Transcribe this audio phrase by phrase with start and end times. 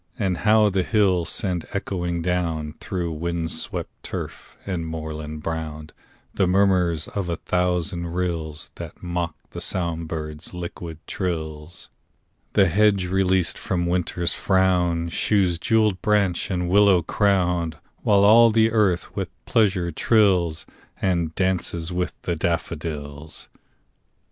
[0.17, 5.91] And how the hills send echoing down, Through wind swept turf and moorland brown,
[6.33, 11.89] The murmurs of a thousand rills That mock the song birds' liquid trills!
[12.53, 18.71] The hedge released from Winter's frown Shews jewelled branch and willow crown; While all the
[18.71, 20.65] earth with pleasure trills,
[20.99, 23.49] And 'dances with the daffodils.